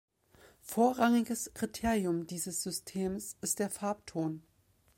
[0.63, 4.41] Vorrangiges Kriterium dieses Systems ist der Farbton.